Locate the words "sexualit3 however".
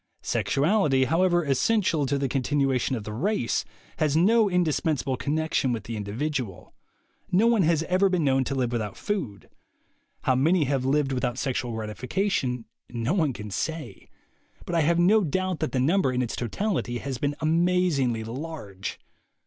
0.23-1.43